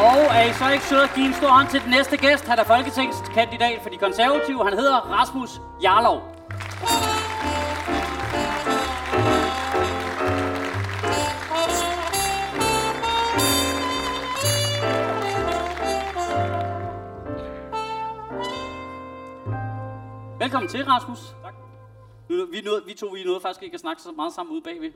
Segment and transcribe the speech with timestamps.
[0.00, 2.44] Og er I så ikke søde at give en stor hånd til den næste gæst?
[2.46, 4.64] Han er folketingskandidat for de konservative.
[4.64, 6.18] Han hedder Rasmus Jarlov.
[20.38, 21.18] Velkommen til, Rasmus.
[21.42, 21.54] Tak.
[22.28, 24.92] Vi, nåede, vi to vi nåede faktisk ikke at snakke så meget sammen ude bagved.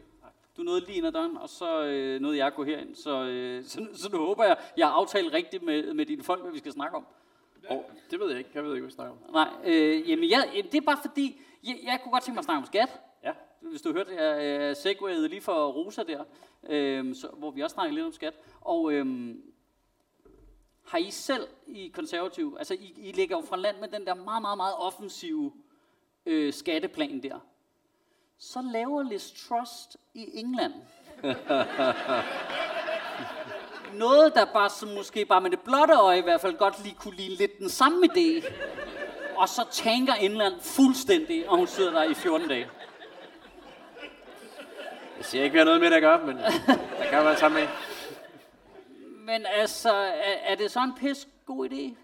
[0.56, 2.94] Du nåede lige ind ad døren, og så øh, nåede jeg at gå herind.
[2.94, 6.42] Så, øh, så, så nu håber jeg, jeg har aftalt rigtigt med, med dine folk,
[6.42, 7.06] hvad vi skal snakke om.
[7.68, 8.50] Og det ved jeg ikke.
[8.54, 9.32] Jeg ved ikke, hvad vi snakker om.
[9.32, 12.44] Nej, øh, jamen jeg, det er bare fordi, jeg, jeg kunne godt tænke mig at
[12.44, 13.00] snakke om skat.
[13.24, 13.32] Ja.
[13.60, 16.24] Hvis du hørte, jeg øh, segwayede lige for Rosa der,
[16.68, 18.34] øh, så, hvor vi også snakkede lidt om skat.
[18.60, 19.34] Og øh,
[20.86, 24.14] har I selv i konservativ, altså I, I ligger jo fra land med den der
[24.14, 25.52] meget, meget, meget offensive
[26.26, 27.38] øh, skatteplan der.
[28.38, 30.72] Så laver Liz Trust i England
[33.98, 36.94] noget, der bare som måske bare med det blotte øje i hvert fald godt lige
[36.94, 38.52] kunne ligne lidt den samme idé.
[39.36, 42.68] Og så tænker England fuldstændig, og hun sidder der i 14 dage.
[45.16, 47.60] Jeg siger ikke, vi har noget med det at gøre, men der kan være sammen
[47.60, 47.68] med.
[49.18, 52.03] Men altså, er, er det så en pis god idé?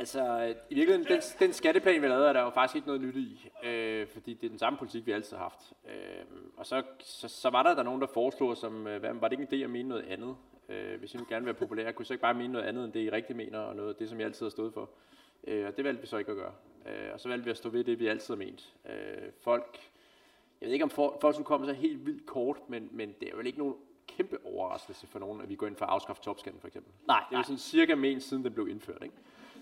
[0.00, 3.16] Altså, i virkeligheden, den, den skatteplan, vi lavede, er der jo faktisk ikke noget nyt
[3.16, 5.72] i, øh, fordi det er den samme politik, vi altid har haft.
[5.88, 6.24] Øh,
[6.56, 9.40] og så, så, så var der der nogen, der foreslog, som, øh, hvad, var det
[9.40, 10.36] ikke en idé at mene noget andet?
[10.68, 12.66] Øh, hvis I nu gerne vil være populære, kunne I så ikke bare mene noget
[12.66, 14.90] andet, end det I rigtig mener, og noget det, som I altid har stået for?
[15.46, 16.52] Øh, og det valgte vi så ikke at gøre.
[16.86, 18.74] Øh, og så valgte vi at stå ved det, vi altid har ment.
[18.88, 19.78] Øh, folk,
[20.60, 23.28] jeg ved ikke, om for, folk skulle komme så helt vildt kort, men, men det
[23.28, 23.74] er vel ikke nogen
[24.06, 26.92] kæmpe overraskelse for nogen, at vi går ind for at afskaffe topskatten, for eksempel.
[27.06, 29.14] Nej, Det er jo sådan cirka ment, siden den blev indført, ikke?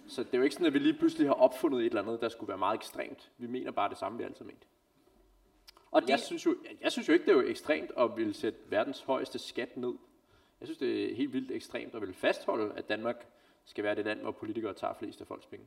[0.08, 2.20] Så det er jo ikke sådan, at vi lige pludselig har opfundet et eller andet,
[2.20, 3.30] der skulle være meget ekstremt.
[3.38, 4.66] Vi mener bare det samme, vi altid ment.
[5.90, 6.08] Og Det...
[6.08, 9.00] Jeg, synes jo, jeg synes jo ikke, det er jo ekstremt at ville sætte verdens
[9.00, 9.94] højeste skat ned.
[10.60, 13.26] Jeg synes, det er helt vildt ekstremt at ville fastholde, at Danmark
[13.64, 15.66] skal være det land, hvor politikere tager flest af folks penge.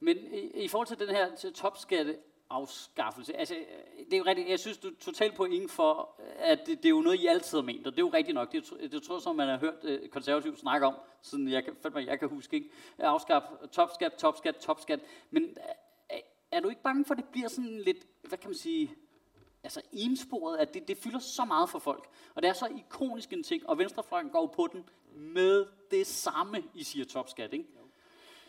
[0.00, 2.16] men i, i forhold til den her til topskatte
[2.50, 6.26] afskaffelse, altså, øh, det er jo rigtigt, jeg synes, du er totalt point for, øh,
[6.38, 8.34] at det, det, er jo noget, I altid har ment, og det er jo rigtigt
[8.34, 11.64] nok, det, det, tror jeg, som man har hørt øh, konservativt snakke om, siden jeg,
[11.64, 12.70] kan- mig, jeg kan huske, ikke?
[12.98, 15.00] Afskaffe topskat, topskat, topskat,
[15.30, 15.48] men øh,
[16.08, 18.94] er, er du ikke bange for, at det bliver sådan lidt, hvad kan man sige,
[19.62, 22.08] altså ensporet, at det, det fylder så meget for folk.
[22.34, 24.84] Og det er så ikonisk en ting, og Venstrefløjen går på den
[25.14, 27.64] med det samme, I siger topskat, ikke?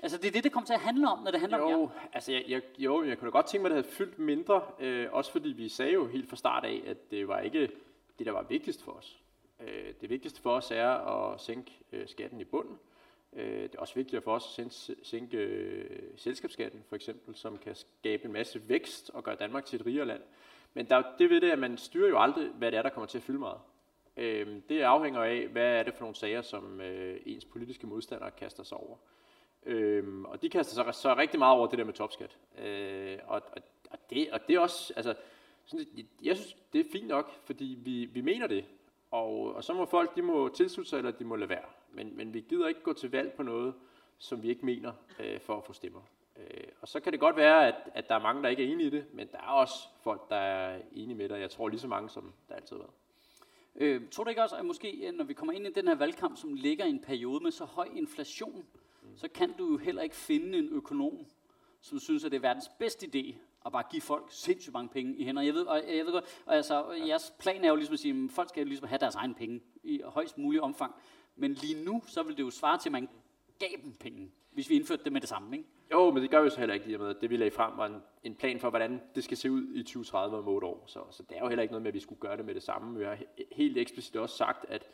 [0.01, 1.77] Altså det er det, det kommer til at handle om, når det handler om jer.
[1.77, 4.19] Jo, altså jeg, jeg, jo, jeg kunne da godt tænke mig, at det havde fyldt
[4.19, 7.71] mindre, øh, også fordi vi sagde jo helt fra start af, at det var ikke
[8.19, 9.19] det, der var vigtigst for os.
[9.59, 12.79] Øh, det vigtigste for os er at sænke øh, skatten i bunden.
[13.33, 17.57] Øh, det er også vigtigt for os at sænke, sænke øh, selskabsskatten, for eksempel, som
[17.57, 20.21] kan skabe en masse vækst og gøre Danmark til et rigere land.
[20.73, 22.81] Men der, er jo det ved det, at man styrer jo aldrig, hvad det er,
[22.81, 23.59] der kommer til at fylde meget.
[24.17, 28.31] Øh, det afhænger af, hvad er det for nogle sager, som øh, ens politiske modstandere
[28.31, 28.97] kaster sig over.
[29.65, 32.37] Øhm, og de kaster sig så rigtig meget over det der med topskat.
[32.57, 33.61] Øh, og, og,
[33.91, 35.15] og, det, og det er også, altså,
[35.65, 38.65] sådan, jeg- jeg synes, det er fint nok, fordi vi, vi mener det.
[39.11, 41.65] Og, og så må folk, de må tilslutte sig, eller de må lade være.
[41.91, 43.73] Men, men vi gider ikke gå til valg på noget,
[44.17, 46.01] som vi ikke mener, øh, for at få stemmer.
[46.37, 48.71] Øh, og så kan det godt være, at, at der er mange, der ikke er
[48.71, 51.39] enige i det, men der er også folk, der er enige med det.
[51.39, 52.93] Jeg tror lige så mange, som der altid har været.
[53.75, 56.37] Øh, tror du ikke også, at måske, når vi kommer ind i den her valgkamp,
[56.37, 58.65] som ligger i en periode med så høj inflation
[59.15, 61.17] så kan du jo heller ikke finde en økonom,
[61.81, 63.35] som synes, at det er verdens bedste idé
[63.65, 65.41] at bare give folk sindssygt mange penge i hænder.
[65.41, 67.07] Jeg ved, og jeg ved godt, og altså, ja.
[67.07, 69.33] jeres plan er jo ligesom at sige, at folk skal jo ligesom have deres egen
[69.35, 70.93] penge i højst mulig omfang.
[71.35, 73.09] Men lige nu, så vil det jo svare til, at man
[73.59, 75.69] gav dem penge, hvis vi indførte det med det samme, ikke?
[75.91, 77.85] Jo, men det gør vi så heller ikke lige med, det vi lagde frem var
[77.85, 80.83] en, en plan for, hvordan det skal se ud i 2030 om 8 år.
[80.87, 82.55] Så, så det er jo heller ikke noget med, at vi skulle gøre det med
[82.55, 82.97] det samme.
[82.99, 84.87] Vi har he- helt eksplicit også sagt, at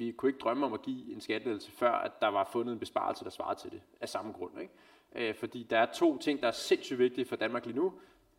[0.00, 2.78] vi kunne ikke drømme om at give en skattelettelse, før at der var fundet en
[2.78, 4.60] besparelse, der svarede til det, af samme grund.
[4.60, 4.72] Ikke?
[5.14, 7.92] Øh, fordi der er to ting, der er sindssygt vigtige for Danmark lige nu.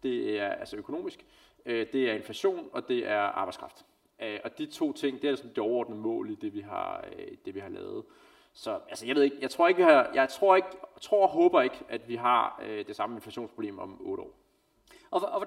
[0.03, 1.25] Det er altså økonomisk,
[1.65, 3.85] øh, det er inflation, og det er arbejdskraft.
[4.21, 7.05] Øh, og de to ting, det er sådan det overordnede mål i det, vi har,
[7.17, 8.03] øh, det, vi har lavet.
[8.53, 10.67] Så altså, jeg ved ikke, jeg tror ikke, vi har, jeg tror ikke,
[11.01, 14.40] tror og håber ikke, at vi har øh, det samme inflationsproblem om 8 år.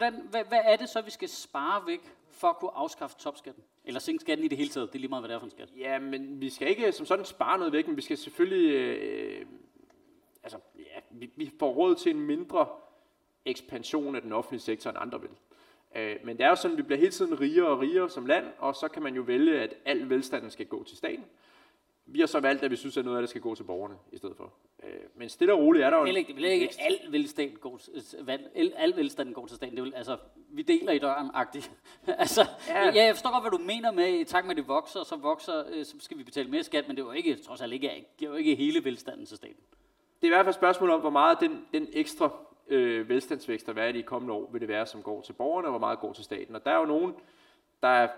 [0.05, 3.65] Hvordan, hvad, hvad er det så, vi skal spare væk for at kunne afskaffe topskatten?
[3.85, 4.89] Eller sænke skatten i det hele taget?
[4.93, 5.69] Det er lige meget, hvad det er for en skat.
[5.77, 8.75] Ja, men vi skal ikke som sådan spare noget væk, men vi skal selvfølgelig...
[8.75, 9.47] Øh,
[10.43, 10.59] altså,
[11.11, 12.69] vi, vi får råd til en mindre
[13.45, 15.31] ekspansion af den offentlige sektor, end andre vil.
[15.97, 18.27] Øh, men det er jo sådan, at vi bliver hele tiden rigere og rigere som
[18.27, 21.25] land, og så kan man jo vælge, at al velstanden skal gå til staten.
[22.07, 23.95] Vi har så valgt, at vi synes, at noget af det skal gå til borgerne
[24.13, 24.53] i stedet for.
[24.83, 26.05] Øh, men stille og roligt er der jo...
[26.07, 27.81] Det vil ikke, al velstand går,
[28.55, 29.77] al, al velstand går til staten.
[29.77, 30.17] Det vil, altså,
[30.49, 31.71] vi deler i døren, agtigt.
[32.07, 32.85] altså, ja.
[32.85, 33.05] ja.
[33.05, 35.65] jeg forstår godt, hvad du mener med, i takt med, at det vokser, så vokser,
[35.71, 38.07] øh, så skal vi betale mere skat, men det er jo ikke, trods alt ikke,
[38.19, 39.63] det er jo ikke hele velstanden til staten.
[40.21, 42.31] Det er i hvert fald et spørgsmål om, hvor meget den, den ekstra
[42.69, 45.67] øh, velstandsvækst, der er i de kommende år, vil det være, som går til borgerne,
[45.69, 46.55] og hvor meget går til staten.
[46.55, 47.15] Og der er jo nogen,
[47.83, 48.09] der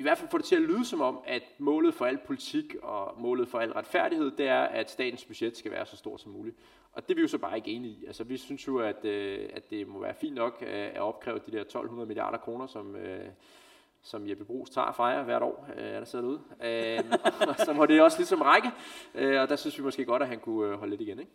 [0.00, 2.74] i hvert fald får det til at lyde som om, at målet for al politik
[2.82, 6.32] og målet for al retfærdighed, det er, at statens budget skal være så stort som
[6.32, 6.56] muligt.
[6.92, 8.04] Og det er vi jo så bare ikke enige i.
[8.06, 11.40] Altså, vi synes jo, at, øh, at det må være fint nok øh, at opkræve
[11.46, 13.28] de der 1200 milliarder kroner, som, øh,
[14.02, 16.40] som Jeppe Brugs tager fra jer hvert år, øh, er der sidder derude.
[16.64, 17.04] Øh,
[17.48, 18.70] og så må det også ligesom række,
[19.14, 21.18] øh, og der synes vi måske godt, at han kunne øh, holde lidt igen.
[21.18, 21.32] Ikke?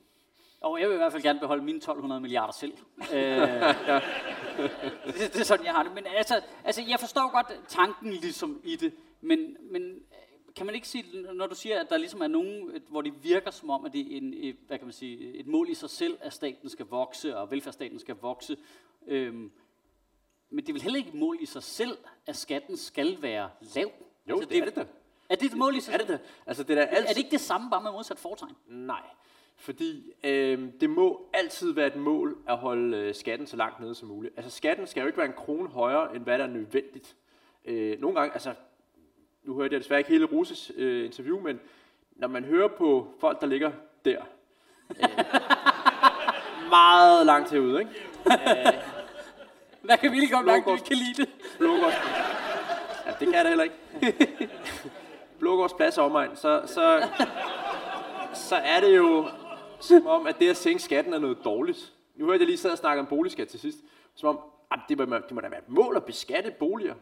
[0.66, 2.74] Og jeg vil i hvert fald gerne beholde mine 1200 milliarder selv.
[3.14, 4.00] øh, ja.
[5.06, 5.92] det, det er sådan, jeg har det.
[5.94, 10.00] Men altså, altså, jeg forstår godt tanken ligesom i det, men, men
[10.56, 11.04] kan man ikke sige,
[11.34, 14.02] når du siger, at der ligesom er nogen, hvor det virker som om, at det
[14.02, 17.38] er en, hvad kan man sige, et mål i sig selv, at staten skal vokse,
[17.38, 18.58] og velfærdsstaten skal vokse,
[19.08, 19.52] øhm,
[20.50, 23.50] men det er vel heller ikke et mål i sig selv, at skatten skal være
[23.76, 23.92] lav?
[24.30, 24.86] Jo, altså, det, det er det da.
[25.30, 26.10] Er det et mål i sig selv?
[26.10, 26.28] Er det da.
[26.46, 27.04] Altså, det er, altid...
[27.04, 28.56] er det ikke det samme, bare med modsat foretegn?
[28.68, 29.02] Nej.
[29.57, 33.96] Fordi øh, det må altid være et mål at holde øh, skatten så langt nede
[33.96, 34.34] som muligt.
[34.38, 37.16] Altså skatten skal jo ikke være en krone højere, end hvad der er nødvendigt.
[37.66, 38.54] Øh, nogle gange, altså,
[39.44, 41.60] nu hørte jeg desværre ikke hele Russes øh, interview, men
[42.12, 43.72] når man hører på folk, der ligger
[44.06, 44.22] der,
[44.90, 45.10] øh,
[46.69, 47.92] meget langt herude, ikke?
[48.25, 48.74] Øh,
[49.81, 51.30] hvad kan vi lige komme langt, du kan lide det?
[51.57, 51.94] Blågårds,
[53.06, 54.50] ja, det kan jeg da heller ikke.
[55.40, 57.07] Blågårds plads omegn, så, så,
[58.34, 59.28] så er det jo
[59.86, 61.94] som om, at det at sænke skatten er noget dårligt.
[62.16, 63.80] Nu hørte jeg lige sidde og snakke om boligskat til sidst.
[64.16, 64.40] Som om,
[64.72, 66.96] at det, må, det må da være et mål at beskatte boliger.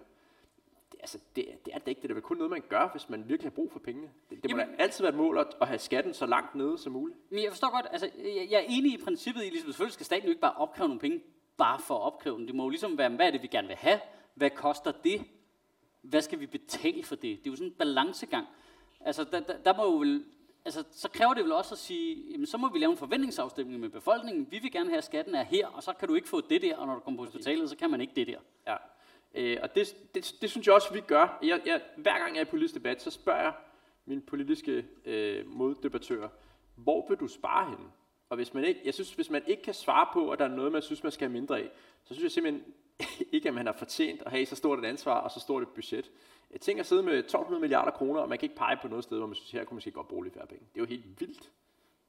[0.91, 2.01] Det, altså, det, det er det ikke.
[2.01, 4.09] Det er kun noget, man gør, hvis man virkelig har brug for pengene.
[4.29, 6.55] Det, det må Jamen, da altid være et mål at, at have skatten så langt
[6.55, 7.19] nede som muligt.
[7.29, 10.05] Men jeg forstår godt, altså, jeg, jeg er enig i princippet i, ligesom, selvfølgelig skal
[10.05, 11.21] staten jo ikke bare opkræve nogle penge,
[11.57, 12.45] bare for at opkræve dem.
[12.45, 13.99] Det må jo ligesom være, hvad er det, vi gerne vil have?
[14.35, 15.23] Hvad koster det?
[16.01, 17.37] Hvad skal vi betale for det?
[17.37, 18.47] Det er jo sådan en balancegang.
[18.99, 20.25] Altså, der, der, der må jo vel
[20.65, 23.79] altså, så kræver det vel også at sige, jamen, så må vi lave en forventningsafstemning
[23.79, 24.47] med befolkningen.
[24.51, 26.61] Vi vil gerne have, at skatten er her, og så kan du ikke få det
[26.61, 28.39] der, og når du kommer på hospitalet, så kan man ikke det der.
[28.67, 28.75] Ja.
[29.35, 31.39] Øh, og det, det, det synes jeg også, vi gør.
[31.43, 33.53] Jeg, jeg, hver gang jeg er i politisk debat, så spørger jeg
[34.05, 36.29] mine politiske øh, moddebattører,
[36.75, 37.85] hvor vil du spare henne?
[38.29, 40.49] Og hvis man ikke, jeg synes, hvis man ikke kan svare på, at der er
[40.49, 41.69] noget, man synes, man skal have mindre af,
[42.03, 42.73] så synes jeg simpelthen
[43.35, 45.69] ikke, at man har fortjent at have så stort et ansvar og så stort et
[45.69, 46.05] budget.
[46.05, 46.11] Øh,
[46.53, 49.03] jeg tænker at sidde med 1200 milliarder kroner, og man kan ikke pege på noget
[49.03, 50.65] sted, hvor man synes, her kunne man måske godt bruge lidt færre penge.
[50.73, 51.51] Det er jo helt vildt.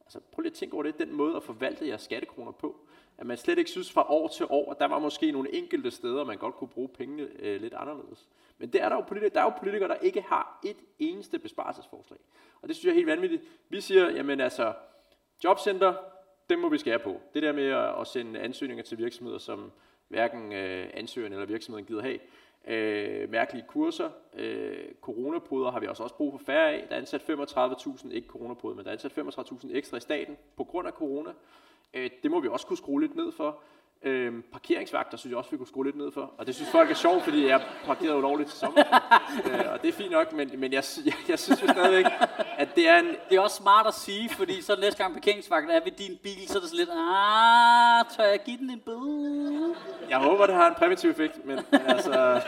[0.01, 2.81] Altså prøv lige at tænke over det, den måde at forvalte jeres skattekroner på.
[3.19, 5.91] At man slet ikke synes fra år til år, at der var måske nogle enkelte
[5.91, 8.29] steder, man godt kunne bruge pengene øh, lidt anderledes.
[8.59, 11.39] Men det er der, jo politikere, der er jo politikere, der ikke har et eneste
[11.39, 12.19] besparelsesforslag.
[12.63, 13.43] Og det synes jeg er helt vanvittigt.
[13.69, 14.75] Vi siger, jamen altså,
[15.45, 15.95] jobcenter,
[16.51, 17.21] dem må vi skære på.
[17.35, 17.67] Det der med
[18.01, 19.73] at, sende ansøgninger til virksomheder, som
[20.15, 22.19] hverken øh, ansøgeren eller virksomheden gider have,
[22.67, 24.11] øh, mærkelige kurser.
[24.37, 26.85] Øh, coronapoder har vi også, også brug for færre af.
[26.89, 30.65] Der er ansat 35.000, ikke coronapoder, men der er ansat 35.000 ekstra i staten på
[30.65, 31.31] grund af corona.
[31.95, 33.59] Øh, det må vi også kunne skrue lidt ned for.
[34.03, 36.33] Øhm, parkeringsvagter synes jeg også, vi kunne skrue lidt ned for.
[36.39, 38.81] Og det synes folk er sjovt, fordi jeg parkerede ulovligt til sommer.
[39.47, 42.05] øh, og det er fint nok, men, men jeg, jeg, jeg synes jo stadigvæk,
[42.59, 43.07] at det er en...
[43.29, 46.49] Det er også smart at sige, fordi så næste gang parkeringsvagten er ved din bil,
[46.49, 49.75] så er det så lidt, ah, tør jeg give den en bøde?
[50.09, 52.41] Jeg håber, det har en præventiv effekt, men altså...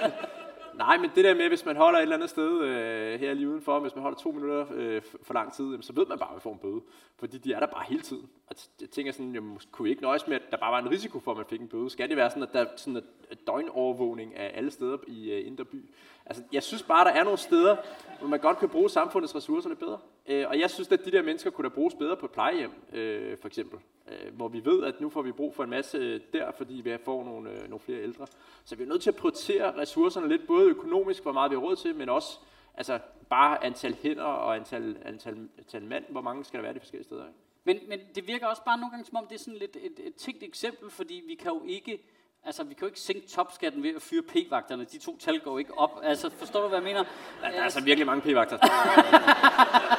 [0.77, 3.49] Nej, men det der med, hvis man holder et eller andet sted øh, her lige
[3.49, 6.29] udenfor, hvis man holder to minutter øh, for lang tid, jamen, så ved man bare,
[6.29, 6.81] at man får en bøde.
[7.19, 8.29] Fordi de er der bare hele tiden.
[8.47, 10.91] Og jeg tænker sådan, jamen, kunne vi ikke nøjes med, at der bare var en
[10.91, 11.91] risiko for, at man fik en bøde?
[11.91, 15.47] Skal det være sådan, at der er sådan en døgnovervågning af alle steder i øh,
[15.47, 15.91] Indre By?
[16.27, 17.77] Altså, jeg synes bare, der er nogle steder,
[18.19, 19.99] hvor man godt kan bruge samfundets ressourcer lidt bedre.
[20.29, 22.71] Øh, og jeg synes, at de der mennesker kunne da bruges bedre på et plejehjem,
[22.93, 23.79] øh, for eksempel.
[24.09, 26.97] Øh, hvor vi ved, at nu får vi brug for en masse der, fordi vi
[27.05, 28.27] får nogle, øh, nogle flere ældre.
[28.65, 31.63] Så vi er nødt til at prioritere ressourcerne lidt, både økonomisk, hvor meget vi har
[31.63, 32.39] råd til, men også
[32.75, 32.99] altså,
[33.31, 37.05] bare antal hænder og antal, antal, antal mand, hvor mange skal der være de forskellige
[37.05, 37.27] steder.
[37.27, 37.39] Ikke?
[37.65, 40.01] Men, men det virker også bare nogle gange, som om det er sådan lidt et,
[40.07, 42.03] et tænkt eksempel, fordi vi kan jo ikke
[42.47, 44.85] Altså, vi kan jo ikke sænke topskatten ved at fyre p-vagterne.
[44.85, 46.01] De to tal går ikke op.
[46.03, 47.05] Altså, forstår du, hvad jeg mener?
[47.43, 48.59] Ja, der er altså virkelig mange p-vagter.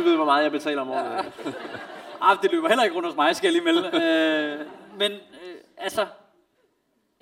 [0.00, 1.32] du ved, hvor meget jeg betaler om året.
[2.20, 3.90] ah, det løber heller ikke rundt hos mig, skal jeg lige melde.
[4.00, 4.66] Øh,
[4.98, 6.06] men, øh, altså,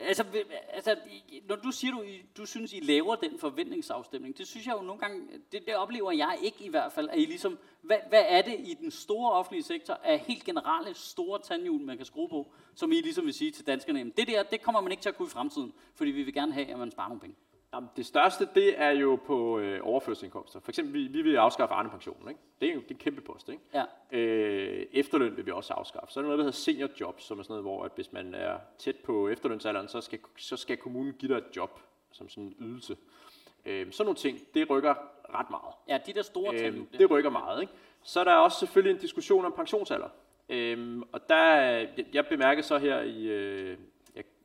[0.00, 0.24] Altså,
[0.68, 0.96] altså,
[1.48, 2.04] når du siger, du,
[2.36, 5.20] du synes, I laver den forventningsafstemning, det synes jeg jo nogle gange,
[5.52, 8.56] det, det oplever jeg ikke i hvert fald, at I ligesom, hvad, hvad er det
[8.58, 12.92] i den store offentlige sektor af helt generelle store tandhjul, man kan skrue på, som
[12.92, 15.16] I ligesom vil sige til danskerne, jamen, det der, det kommer man ikke til at
[15.16, 17.36] kunne i fremtiden, fordi vi vil gerne have, at man sparer nogle penge.
[17.74, 20.60] Jamen, det største, det er jo på øh, overførselsindkomster.
[20.60, 22.28] For eksempel, vi, vi vil afskaffe Arne-pensionen.
[22.28, 22.40] Ikke?
[22.60, 23.48] Det er jo det er en kæmpe post.
[23.48, 23.62] Ikke?
[23.74, 23.84] Ja.
[24.18, 26.12] Øh, efterløn vil vi også afskaffe.
[26.12, 28.34] Så er der noget, der hedder seniorjob, som er sådan noget, hvor at hvis man
[28.34, 31.80] er tæt på efterlønsalderen, så skal, så skal kommunen give dig et job
[32.12, 32.96] som sådan en ydelse.
[33.66, 34.94] Øh, sådan nogle ting, det rykker
[35.34, 35.74] ret meget.
[35.88, 36.86] Ja, de der store øh, tandhjul.
[36.98, 37.60] Det rykker meget.
[37.60, 37.72] Ikke?
[38.02, 40.08] Så er der også selvfølgelig en diskussion om pensionsalder.
[40.48, 43.78] Øhm, og der, jeg, jeg bemærkede så her i øh,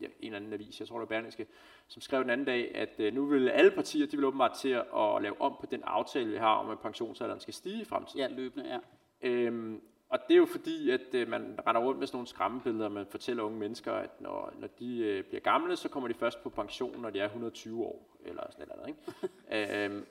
[0.03, 1.47] jeg, en eller anden avis, jeg tror det var Berlingske,
[1.87, 4.69] som skrev den anden dag, at øh, nu vil alle partier, de vil åbenbart til
[4.69, 7.85] at, at lave om på den aftale, vi har om, at pensionsalderen skal stige i
[7.85, 8.19] fremtiden.
[8.19, 8.79] Ja, løbende, ja.
[9.21, 12.85] Øhm, og det er jo fordi, at øh, man render rundt med sådan nogle skræmmebilleder,
[12.85, 16.13] og man fortæller unge mennesker, at når, når de øh, bliver gamle, så kommer de
[16.13, 18.87] først på pension, når de er 120 år, eller sådan noget.
[18.87, 19.85] Ikke?
[19.85, 20.05] øhm,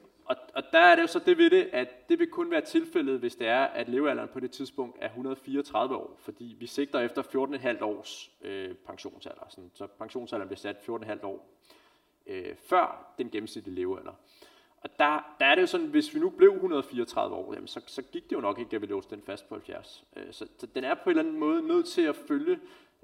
[0.55, 3.19] og, der er det jo så det ved det, at det vil kun være tilfældet,
[3.19, 7.23] hvis det er, at levealderen på det tidspunkt er 134 år, fordi vi sigter efter
[7.23, 9.45] 14,5 års øh, pensionsalder.
[9.49, 11.49] Sådan, så pensionsalderen bliver sat 14,5 år
[12.27, 14.13] øh, før den gennemsnitlige levealder.
[14.83, 17.81] Og der, der er det jo sådan, hvis vi nu blev 134 år, jamen, så,
[17.87, 20.05] så gik det jo nok ikke, at vi låste den fast på 70.
[20.17, 22.59] Øh, så, så den er på en eller anden måde nødt til at følge,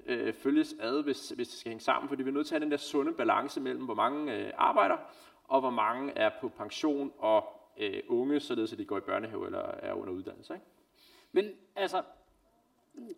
[0.05, 2.61] øh, følges ad, hvis, hvis det skal hænge sammen, fordi vi er nødt til at
[2.61, 4.97] have den der sunde balance mellem, hvor mange øh, arbejder,
[5.49, 9.45] og hvor mange er på pension og øh, unge, således at de går i børnehave
[9.45, 10.53] eller er under uddannelse.
[10.53, 10.65] Ikke?
[11.31, 12.03] Men altså,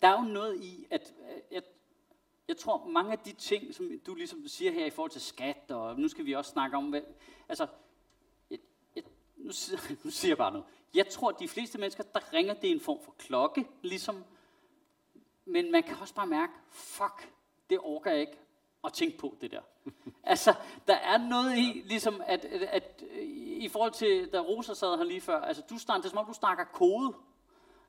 [0.01, 1.61] der er jo noget i, at øh, jeg,
[2.47, 5.71] jeg tror, mange af de ting, som du ligesom siger her i forhold til skat,
[5.71, 7.01] og nu skal vi også snakke om, hvad,
[7.49, 7.67] altså,
[8.49, 8.59] jeg,
[8.95, 9.03] jeg,
[9.37, 10.65] nu, siger, nu siger jeg bare noget.
[10.93, 14.23] Jeg tror, at de fleste mennesker, der ringer, det er en form for klokke, ligesom,
[15.45, 17.33] men man kan også bare mærke, fuck,
[17.69, 18.37] det orker jeg ikke
[18.83, 19.61] at tænke på, det der.
[20.23, 20.53] altså,
[20.87, 23.03] der er noget i, ligesom, at, at, at
[23.61, 26.17] i forhold til, da Rosa sad her lige før, altså, du snakker, det er som
[26.17, 27.13] om, du snakker kode.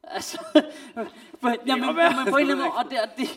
[0.02, 0.38] Altså,
[1.42, 3.28] men, jamen, men, men på en eller anden og det, og det,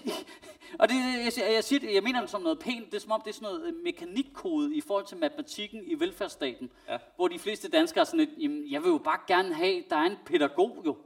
[0.79, 3.11] og det jeg, jeg, siger det, jeg mener det som noget pænt, det er som
[3.11, 6.97] om, det er sådan noget øh, mekanikkode i forhold til matematikken i velfærdsstaten, ja.
[7.15, 9.95] hvor de fleste danskere er sådan lidt, jamen, jeg vil jo bare gerne have, der
[9.95, 10.97] er en pædagog jo,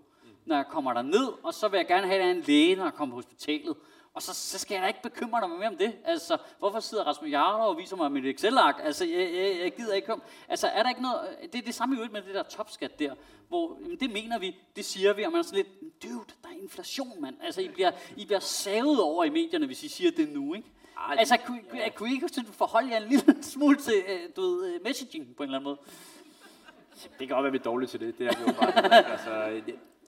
[0.46, 2.42] når jeg kommer der ned, og så vil jeg gerne have, at der er en
[2.42, 3.76] læge, når jeg kommer på hospitalet.
[4.20, 5.94] Og så, så skal jeg da ikke bekymre mig mere om det.
[6.06, 8.76] Altså, hvorfor sidder Rasmus Jarler og viser mig mit Excel-ark?
[8.84, 10.24] Altså, jeg, jeg, jeg gider ikke komme.
[10.50, 11.20] Altså, er der ikke noget...
[11.54, 13.16] Det er det samme i med det der topskat der,
[13.48, 16.50] hvor jamen, det mener vi, det siger vi, og man er sådan lidt, dude, der
[16.50, 17.36] er inflation, mand.
[17.44, 20.72] Altså, I bliver, I bliver savet over i medierne, hvis I siger det nu, ikke?
[20.98, 21.90] Ej, altså, kunne, ja.
[21.90, 25.44] kunne I ikke forholde jer en lille smule til, øh, du ved, øh, messaging på
[25.44, 25.78] en eller anden måde?
[27.20, 28.18] Det kan godt være, vi er dårlige til det.
[28.18, 29.12] Det er vi jo bare.
[29.12, 29.62] altså,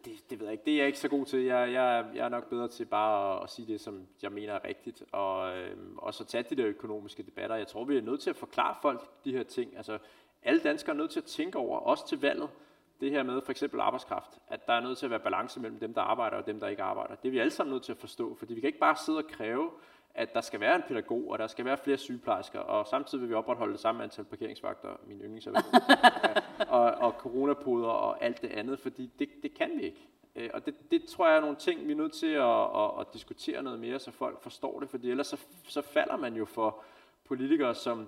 [0.05, 0.65] det, det, ved jeg ikke.
[0.65, 1.39] Det er jeg ikke så god til.
[1.39, 4.53] Jeg, jeg, jeg er nok bedre til bare at, at sige det, som jeg mener
[4.53, 7.55] er rigtigt, og øh, også at tage de der økonomiske debatter.
[7.55, 9.77] Jeg tror, vi er nødt til at forklare folk de her ting.
[9.77, 9.97] Altså,
[10.43, 12.49] alle danskere er nødt til at tænke over, også til valget,
[13.01, 15.79] det her med for eksempel arbejdskraft, at der er nødt til at være balance mellem
[15.79, 17.15] dem, der arbejder og dem, der ikke arbejder.
[17.15, 19.17] Det er vi alle sammen nødt til at forstå, fordi vi kan ikke bare sidde
[19.17, 19.69] og kræve,
[20.15, 23.29] at der skal være en pædagog, og der skal være flere sygeplejersker, og samtidig vil
[23.29, 25.63] vi opretholde det samme antal parkeringsvagter, min yndlingserhverv,
[26.79, 30.07] og, og coronapoder og alt det andet, fordi det, det kan vi ikke.
[30.35, 32.99] Øh, og det, det tror jeg er nogle ting, vi er nødt til at, at,
[32.99, 35.37] at diskutere noget mere, så folk forstår det, fordi ellers så,
[35.67, 36.83] så falder man jo for
[37.25, 38.07] politikere, som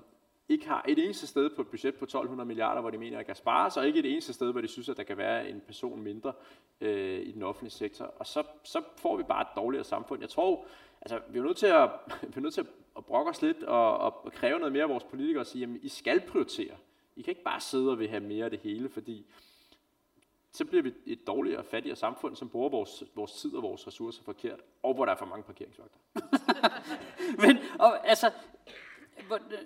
[0.50, 3.26] ikke har et eneste sted på et budget på 1200 milliarder, hvor de mener, at
[3.26, 5.50] der kan spares, og ikke et eneste sted, hvor de synes, at der kan være
[5.50, 6.34] en person mindre
[6.82, 8.06] øh, i den offentlige sektor.
[8.06, 10.22] Og så, så får vi bare et dårligere samfund.
[10.22, 10.66] Jeg tror,
[11.06, 11.90] altså, vi er nødt til at,
[12.34, 12.62] vi er nødt til
[12.98, 15.64] at, brokke os lidt og, og, og kræve noget mere af vores politikere og sige,
[15.64, 16.76] at I skal prioritere.
[17.16, 19.26] I kan ikke bare sidde og vil have mere af det hele, fordi
[20.52, 23.88] så bliver vi et dårligere og fattigere samfund, som bruger vores, vores tid og vores
[23.88, 26.00] ressourcer forkert, og hvor der er for mange parkeringsvagter.
[27.48, 28.32] Men og, altså,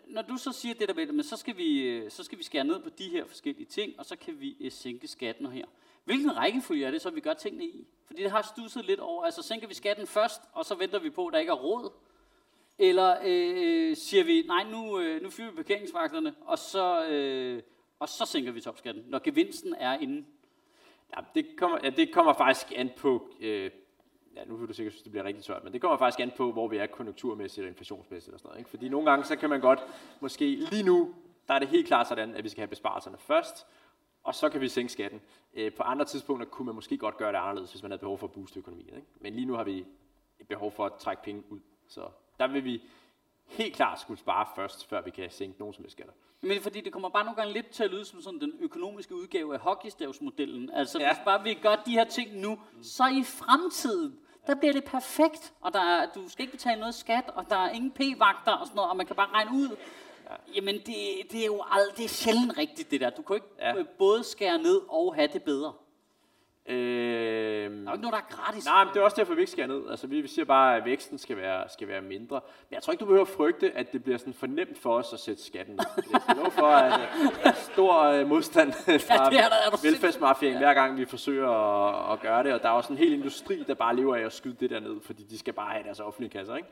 [0.08, 2.80] når du så siger det der med, så skal, vi, så skal vi skære ned
[2.80, 5.66] på de her forskellige ting, og så kan vi øh, sænke skatten her.
[6.08, 7.88] Hvilken rækkefølge er det så, vi gør tingene i?
[8.06, 9.26] Fordi det har stusset lidt over.
[9.26, 11.94] Altså sænker vi skatten først, og så venter vi på, at der ikke er råd?
[12.80, 17.62] Eller øh, siger vi, nej, nu, øh, nu fyrer vi parkeringsvagterne, og så, øh,
[18.00, 20.26] og så sænker vi topskatten, når gevinsten er inde?
[21.16, 23.72] Ja, det kommer, ja, det kommer faktisk an på, øh,
[24.36, 26.32] ja, nu vil du sikkert synes, det bliver rigtig tørt, men det kommer faktisk an
[26.38, 28.60] på, hvor vi er konjunkturmæssigt og inflationsmæssigt og sådan noget.
[28.60, 28.70] Ikke?
[28.70, 29.80] Fordi nogle gange, så kan man godt,
[30.20, 31.16] måske lige nu,
[31.48, 33.68] der er det helt klart sådan, at vi skal have besparelserne først,
[34.28, 35.22] og så kan vi sænke skatten.
[35.54, 38.18] Øh, på andre tidspunkter kunne man måske godt gøre det anderledes, hvis man havde behov
[38.18, 38.96] for at booste økonomien.
[38.96, 39.08] Ikke?
[39.20, 39.86] Men lige nu har vi
[40.40, 41.60] et behov for at trække penge ud.
[41.88, 42.02] Så
[42.40, 42.82] der vil vi
[43.46, 46.14] helt klart skulle spare først, før vi kan sænke nogen som helst skatter.
[46.42, 49.16] Men fordi det kommer bare nogle gange lidt til at lyde som sådan den økonomiske
[49.16, 50.70] udgave af hockeystavsmodellen.
[50.70, 51.14] Altså ja.
[51.14, 55.54] hvis bare vi gør de her ting nu, så i fremtiden, Der bliver det perfekt,
[55.62, 58.68] og der er, du skal ikke betale noget skat, og der er ingen p-vagter og
[58.68, 59.78] sådan noget, og man kan bare regne ud.
[60.30, 60.36] Ja.
[60.56, 60.96] Jamen, det,
[61.32, 63.10] det er jo ald- det er sjældent rigtigt, det der.
[63.10, 63.76] Du kan ikke Ja.
[63.78, 63.84] ja.
[63.98, 65.74] både skære ned og have det bedre.
[66.70, 68.66] Øh, Der er jo ikke noget, der er gratis.
[68.66, 69.90] Nej, men det er også derfor, vi ikke skal ned.
[69.90, 72.42] Altså, vi vi siger bare, at væksten skal være, skal være mindre.
[72.70, 75.20] Men jeg tror ikke, du behøver frygte, at det bliver sådan fornemt for os at
[75.20, 76.04] sætte skatten ned.
[76.14, 77.08] Jeg skal for, at øh,
[77.44, 78.74] der er stor øh, modstand
[79.08, 82.54] fra det er der, er du velfærdsmafiaen, hver gang vi forsøger at, at gøre det.
[82.54, 84.80] Og der er også en hel industri, der bare lever af at skyde det der
[84.80, 86.56] ned, fordi de skal bare have deres offentlige kasser.
[86.56, 86.70] Ikke?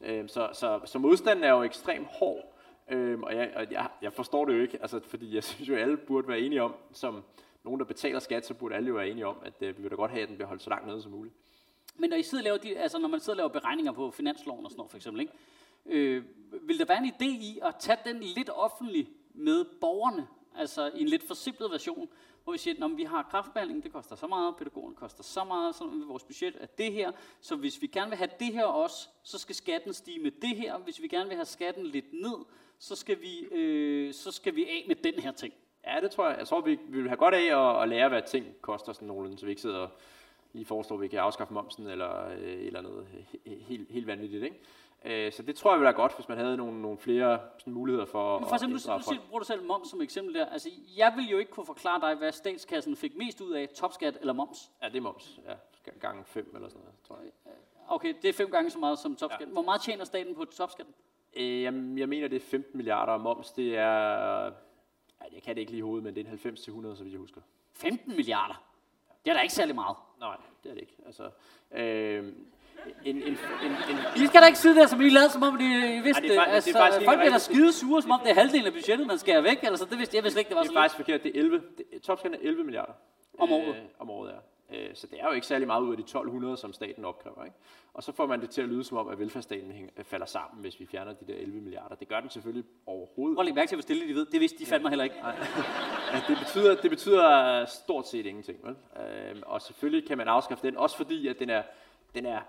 [0.00, 2.53] Øh, så, så, så modstanden er jo ekstremt hård.
[2.88, 5.74] Øhm, og jeg, og jeg, jeg forstår det jo ikke, altså, fordi jeg synes jo,
[5.74, 7.24] at alle burde være enige om, som
[7.64, 9.90] nogen, der betaler skat, så burde alle jo være enige om, at øh, vi vil
[9.90, 11.34] da godt have, at den bliver holdt så langt nede som muligt.
[11.96, 14.10] Men når, I sidder og laver de, altså når man sidder og laver beregninger på
[14.10, 15.32] finansloven og sådan noget, for eksempel, ikke?
[15.86, 16.24] Øh,
[16.62, 20.26] vil der være en idé i at tage den lidt offentlig med borgerne,
[20.56, 22.08] altså i en lidt forsimplet version,
[22.44, 25.74] hvor vi siger, at vi har kraftbehandling, det koster så meget, pædagogen koster så meget,
[25.74, 29.08] så vores budget er det her, så hvis vi gerne vil have det her også,
[29.22, 32.44] så skal skatten stige med det her, hvis vi gerne vil have skatten lidt ned,
[32.78, 35.54] så skal vi, øh, så skal vi af med den her ting.
[35.86, 36.38] Ja, det tror jeg.
[36.38, 39.08] Jeg tror, vi, vi vil have godt af at, at lære, hvad ting koster sådan
[39.08, 39.90] nogenlunde, så vi ikke sidder og
[40.54, 44.44] lige foreslår, at vi kan afskaffe momsen eller øh, eller he- helt, helt vanvittigt.
[44.44, 45.26] Ikke?
[45.26, 47.72] Øh, så det tror jeg ville være godt, hvis man havde nogle, nogle flere sådan,
[47.72, 49.20] muligheder for, Men for eksempel, at siger, folk.
[49.28, 50.46] bruger du selv moms som eksempel der.
[50.46, 54.18] Altså, jeg vil jo ikke kunne forklare dig, hvad statskassen fik mest ud af, topskat
[54.20, 54.70] eller moms.
[54.82, 55.40] Ja, det er moms.
[55.48, 55.54] Ja,
[56.00, 57.52] gange fem eller sådan noget, tror jeg.
[57.88, 59.46] Okay, det er fem gange så meget som topskat.
[59.48, 59.52] Ja.
[59.52, 60.94] Hvor meget tjener staten på topskatten?
[61.36, 64.44] Øh, jamen, jeg mener, det er 15 milliarder, og moms, det er...
[65.20, 66.96] Ja, jeg kan det ikke lige i hovedet, men det er en 90 til 100,
[66.96, 67.40] så vidt jeg husker.
[67.72, 68.64] 15 milliarder.
[69.24, 69.96] Det er da ikke særlig meget.
[70.20, 70.96] Nej, det er det ikke.
[71.06, 71.22] Altså,
[71.74, 72.24] øh,
[73.04, 73.36] en, en, en,
[73.90, 76.30] en, I skal da ikke sidde der, som I lader, som om de vidste det
[76.36, 76.50] er det.
[76.52, 78.72] fa- det er Altså, folk bliver da skide sure, som om det er halvdelen af
[78.72, 79.62] budgettet, man skærer væk.
[79.62, 80.92] Altså, det vidste jeg vidste ikke, det var Det så er lidt.
[80.92, 81.22] faktisk forkert.
[81.22, 81.62] Det er 11.
[81.78, 82.92] Det, topskatten er 11 milliarder.
[83.38, 83.68] Om året.
[83.68, 84.36] Øh, om året, ja.
[84.74, 87.44] Øh, så det er jo ikke særlig meget ud af de 1200, som staten opkræver.
[87.44, 87.56] Ikke?
[87.94, 90.60] Og så får man det til at lyde som om, at velfærdsstaten øh, falder sammen,
[90.60, 91.94] hvis vi fjerner de der 11 milliarder.
[91.94, 93.36] Det gør den selvfølgelig overhovedet.
[93.36, 94.26] Prøv at lægge mærke til, hvor stille de ved.
[94.26, 95.16] Det vidste de fandme heller ikke.
[96.12, 98.58] Ja, det, betyder, det betyder stort set ingenting.
[98.62, 98.76] Vel?
[98.96, 101.62] Øh, og selvfølgelig kan man afskaffe den, også fordi at den er,
[102.14, 102.40] den er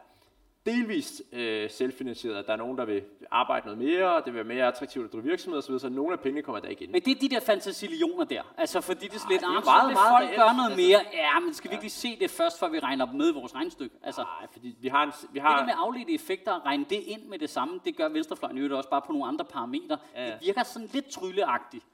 [0.65, 2.47] delvist øh, selvfinansieret.
[2.47, 5.13] Der er nogen, der vil arbejde noget mere, og det vil være mere attraktivt at
[5.13, 6.91] drive virksomhed osv., så nogle af pengene kommer der igen.
[6.91, 8.41] Men det er de der fantasilioner der.
[8.57, 10.37] Altså, fordi det er lidt, det jo ah, meget, meget folk reelt.
[10.37, 11.01] gøre noget Altså, mere.
[11.13, 13.55] Ja, men skal vi ikke se det først, før vi regner dem med i vores
[13.55, 13.95] regnestykke?
[14.03, 16.85] Altså, Nej, fordi vi har en, vi Det har, der med afledte effekter, at regne
[16.89, 19.97] det ind med det samme, det gør venstrefløjen øvrigt også bare på nogle andre parametre.
[20.15, 20.25] Ja.
[20.25, 21.85] Det virker sådan lidt trylleagtigt.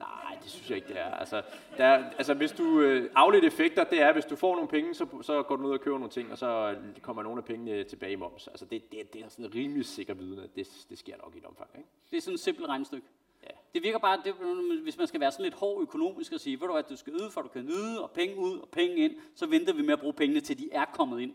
[0.00, 1.14] Nej, det synes jeg ikke, det er.
[1.14, 1.42] Altså,
[1.76, 4.94] der, er- altså hvis du øh, afledte effekter, det er, hvis du får nogle penge,
[4.94, 7.84] så, så går du ud og køber nogle ting, og så kommer nogle af pengene
[7.84, 8.48] tilbage i moms.
[8.48, 11.38] Altså det, det, det er sådan rimelig sikker viden, at det, det sker nok i
[11.38, 11.70] et omfang.
[11.76, 11.88] Ikke?
[12.10, 13.06] Det er sådan et simpelt regnestykke.
[13.42, 13.48] Ja.
[13.74, 14.34] Det virker bare, det,
[14.82, 17.12] hvis man skal være sådan lidt hård økonomisk og sige, ved du hvad, du skal
[17.12, 19.92] yde, for du kan nyde, og penge ud og penge ind, så venter vi med
[19.92, 21.34] at bruge pengene, til de er kommet ind.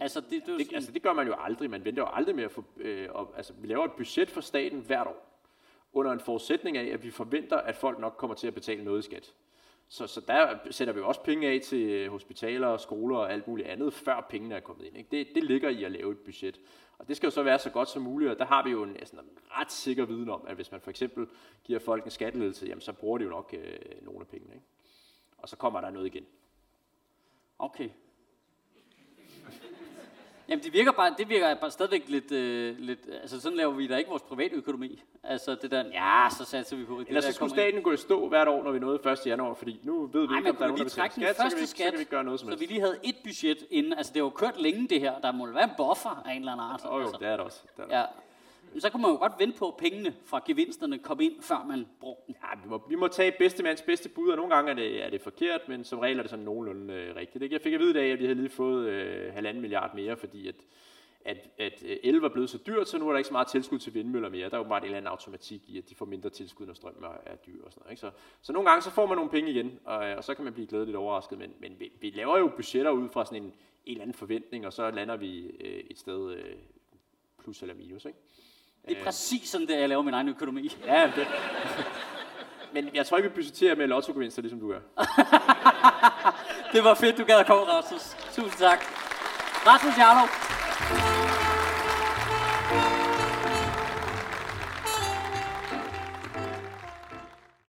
[0.00, 1.70] Altså, det, det, Det, altså det gør man jo aldrig.
[1.70, 2.64] Man venter jo aldrig med at få...
[2.76, 5.29] Øh, op, altså, vi laver et budget for staten hvert år,
[5.92, 8.98] under en forudsætning af, at vi forventer, at folk nok kommer til at betale noget
[8.98, 9.34] i skat.
[9.88, 13.48] Så, så der sætter vi jo også penge af til øh, hospitaler, skoler og alt
[13.48, 14.96] muligt andet, før pengene er kommet ind.
[14.96, 15.10] Ikke?
[15.10, 16.60] Det, det ligger i at lave et budget.
[16.98, 18.82] Og det skal jo så være så godt som muligt, og der har vi jo
[18.82, 21.26] en, altså en ret sikker viden om, at hvis man for eksempel
[21.64, 24.54] giver folk en skatteledelse, jamen så bruger de jo nok øh, nogle af pengene.
[24.54, 24.66] Ikke?
[25.38, 26.26] Og så kommer der noget igen.
[27.58, 27.88] okay.
[30.50, 33.86] Jamen, det virker bare, det virker bare stadigvæk lidt, øh, lidt, altså sådan laver vi
[33.86, 35.02] da ikke vores private økonomi.
[35.24, 37.08] Altså det der, ja, så satser vi på det.
[37.08, 37.70] Ellers der så skulle kommer ind.
[37.72, 39.18] staten gå i stå hvert år, når vi nåede 1.
[39.26, 41.14] januar, fordi nu ved vi Nej, ikke, om der er nogen, der den skat, så
[41.14, 42.60] kan, vi, ikke- så skat, kan vi ikke gøre noget som så helst.
[42.60, 43.92] vi lige havde et budget inden.
[43.92, 45.18] Altså, det har jo kørt længe, det her.
[45.20, 46.80] Der må være en buffer af en eller anden art.
[46.84, 47.18] Åh oh, jo, altså.
[47.20, 47.60] det er det også.
[47.76, 47.92] Det er det.
[47.94, 48.04] Ja.
[48.78, 51.86] Så kunne man jo godt vente på, at pengene fra gevinsterne kom ind, før man
[52.00, 52.34] brugte dem.
[52.42, 55.04] Ja, vi, må, vi må tage bedste mands bedste bud, og nogle gange er det,
[55.04, 57.42] er det forkert, men som regel er det sådan nogenlunde øh, rigtigt.
[57.42, 57.54] Ikke?
[57.54, 60.16] Jeg fik at vide i dag, at vi havde lige fået øh, halvanden milliard mere,
[60.16, 60.54] fordi at,
[61.24, 63.48] at, at øh, el var blevet så dyrt, så nu er der ikke så meget
[63.48, 64.50] tilskud til vindmøller mere.
[64.50, 66.74] Der er jo bare en eller anden automatik i, at de får mindre tilskud, når
[66.74, 67.92] strømmen er, er dyr og sådan noget.
[67.92, 68.00] Ikke?
[68.00, 68.10] Så,
[68.42, 70.66] så nogle gange så får man nogle penge igen, og, og så kan man blive
[70.66, 73.52] glædeligt overrasket, men, men vi, vi laver jo budgetter ud fra sådan en, en
[73.86, 76.54] eller anden forventning, og så lander vi øh, et sted øh,
[77.42, 78.04] plus eller minus.
[78.04, 78.18] Ikke?
[78.88, 80.76] Det er præcis sådan, det er, jeg laver min egen økonomi.
[80.86, 81.26] Ja, det.
[82.72, 84.80] Men jeg tror ikke, vi budgetterer med lottogevinster, ligesom du gør.
[86.72, 88.16] Det var fedt, du gad at komme, Rasmus.
[88.32, 88.80] Tusind tak.
[89.66, 90.49] Rasmus Jarlov.